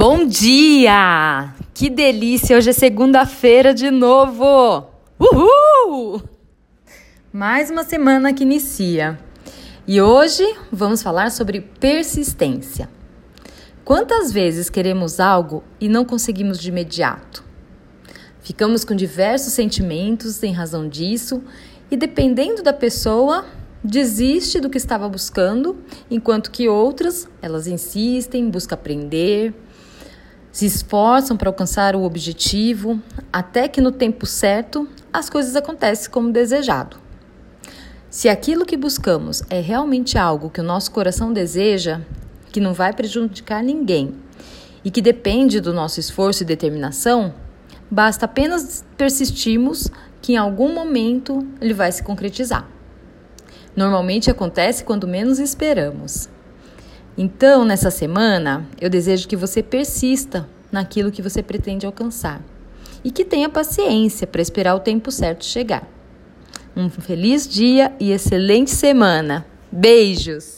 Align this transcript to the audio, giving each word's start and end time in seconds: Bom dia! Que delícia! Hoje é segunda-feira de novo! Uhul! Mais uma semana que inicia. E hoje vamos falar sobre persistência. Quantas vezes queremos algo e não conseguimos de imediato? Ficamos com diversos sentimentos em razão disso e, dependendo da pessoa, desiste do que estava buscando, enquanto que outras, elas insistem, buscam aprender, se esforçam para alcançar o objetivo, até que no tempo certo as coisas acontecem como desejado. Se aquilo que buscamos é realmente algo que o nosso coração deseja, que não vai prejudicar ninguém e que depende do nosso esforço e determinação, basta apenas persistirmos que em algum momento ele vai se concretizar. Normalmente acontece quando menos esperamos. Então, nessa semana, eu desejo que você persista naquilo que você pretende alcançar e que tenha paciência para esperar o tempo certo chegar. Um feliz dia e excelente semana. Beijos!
Bom 0.00 0.24
dia! 0.24 1.52
Que 1.74 1.90
delícia! 1.90 2.56
Hoje 2.56 2.70
é 2.70 2.72
segunda-feira 2.72 3.74
de 3.74 3.90
novo! 3.90 4.86
Uhul! 5.18 6.22
Mais 7.32 7.68
uma 7.68 7.82
semana 7.82 8.32
que 8.32 8.44
inicia. 8.44 9.18
E 9.88 10.00
hoje 10.00 10.44
vamos 10.70 11.02
falar 11.02 11.32
sobre 11.32 11.60
persistência. 11.60 12.88
Quantas 13.84 14.30
vezes 14.30 14.70
queremos 14.70 15.18
algo 15.18 15.64
e 15.80 15.88
não 15.88 16.04
conseguimos 16.04 16.60
de 16.60 16.68
imediato? 16.68 17.42
Ficamos 18.40 18.84
com 18.84 18.94
diversos 18.94 19.52
sentimentos 19.52 20.40
em 20.44 20.52
razão 20.52 20.88
disso 20.88 21.42
e, 21.90 21.96
dependendo 21.96 22.62
da 22.62 22.72
pessoa, 22.72 23.44
desiste 23.82 24.60
do 24.60 24.70
que 24.70 24.78
estava 24.78 25.08
buscando, 25.08 25.76
enquanto 26.08 26.52
que 26.52 26.68
outras, 26.68 27.28
elas 27.42 27.66
insistem, 27.66 28.48
buscam 28.48 28.76
aprender, 28.76 29.52
se 30.52 30.66
esforçam 30.66 31.36
para 31.36 31.48
alcançar 31.48 31.94
o 31.94 32.02
objetivo, 32.02 33.00
até 33.32 33.68
que 33.68 33.80
no 33.80 33.92
tempo 33.92 34.26
certo 34.26 34.88
as 35.12 35.28
coisas 35.28 35.54
acontecem 35.56 36.10
como 36.10 36.32
desejado. 36.32 36.96
Se 38.10 38.28
aquilo 38.28 38.64
que 38.64 38.76
buscamos 38.76 39.42
é 39.50 39.60
realmente 39.60 40.16
algo 40.16 40.50
que 40.50 40.60
o 40.60 40.64
nosso 40.64 40.90
coração 40.90 41.32
deseja, 41.32 42.00
que 42.50 42.60
não 42.60 42.72
vai 42.72 42.92
prejudicar 42.92 43.62
ninguém 43.62 44.14
e 44.84 44.90
que 44.90 45.02
depende 45.02 45.60
do 45.60 45.72
nosso 45.72 46.00
esforço 46.00 46.42
e 46.42 46.46
determinação, 46.46 47.34
basta 47.90 48.24
apenas 48.24 48.84
persistirmos 48.96 49.88
que 50.22 50.32
em 50.32 50.36
algum 50.36 50.72
momento 50.74 51.46
ele 51.60 51.74
vai 51.74 51.92
se 51.92 52.02
concretizar. 52.02 52.66
Normalmente 53.76 54.30
acontece 54.30 54.82
quando 54.82 55.06
menos 55.06 55.38
esperamos. 55.38 56.28
Então, 57.20 57.64
nessa 57.64 57.90
semana, 57.90 58.64
eu 58.80 58.88
desejo 58.88 59.26
que 59.26 59.34
você 59.34 59.60
persista 59.60 60.48
naquilo 60.70 61.10
que 61.10 61.20
você 61.20 61.42
pretende 61.42 61.84
alcançar 61.84 62.40
e 63.02 63.10
que 63.10 63.24
tenha 63.24 63.48
paciência 63.48 64.24
para 64.24 64.40
esperar 64.40 64.76
o 64.76 64.80
tempo 64.80 65.10
certo 65.10 65.44
chegar. 65.44 65.84
Um 66.76 66.88
feliz 66.88 67.48
dia 67.48 67.92
e 67.98 68.12
excelente 68.12 68.70
semana. 68.70 69.44
Beijos! 69.72 70.57